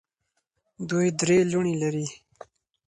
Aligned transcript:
دوی 0.89 1.07
درې 1.19 1.37
لوڼې 1.51 1.75
لري. 1.81 2.05